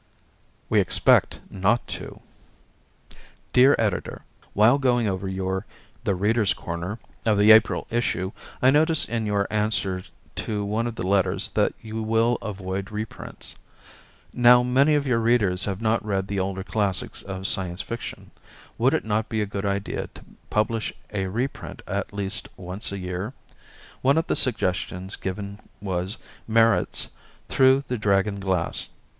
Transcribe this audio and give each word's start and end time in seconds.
We 0.67 0.79
Expect 0.79 1.41
Not 1.51 1.85
To 1.89 2.21
Dear 3.53 3.75
Editor: 3.77 4.23
While 4.53 4.79
going 4.79 5.07
over 5.07 5.27
your 5.27 5.67
"The 6.05 6.15
Readers' 6.15 6.55
Corner" 6.55 6.97
of 7.23 7.37
the 7.37 7.51
April 7.51 7.85
issue, 7.91 8.31
I 8.63 8.71
noticed 8.71 9.09
in 9.09 9.27
your 9.27 9.45
answer 9.51 10.03
to 10.37 10.65
one 10.65 10.87
of 10.87 10.95
the 10.95 11.05
letters 11.05 11.49
that 11.49 11.73
you 11.83 12.01
will 12.01 12.39
avoid 12.41 12.89
reprints. 12.89 13.57
Now 14.33 14.63
many 14.63 14.95
of 14.95 15.05
your 15.05 15.19
readers 15.19 15.65
have 15.65 15.81
not 15.83 16.03
read 16.03 16.27
the 16.27 16.39
older 16.39 16.63
classics 16.63 17.21
of 17.21 17.45
Science 17.45 17.83
Fiction. 17.83 18.31
Would 18.79 18.95
it 18.95 19.05
not 19.05 19.29
be 19.29 19.39
a 19.39 19.45
good 19.45 19.67
idea 19.67 20.07
to 20.15 20.23
publish 20.49 20.91
a 21.13 21.27
reprint 21.27 21.83
at 21.85 22.11
least 22.11 22.49
once 22.57 22.91
a 22.91 22.97
year? 22.97 23.35
One 24.01 24.17
of 24.17 24.25
the 24.25 24.35
suggestions 24.35 25.15
given 25.15 25.59
was 25.79 26.17
Merritt's 26.47 27.09
"Through 27.47 27.83
the 27.87 27.99
Dragon 27.99 28.39
Glass." 28.39 28.89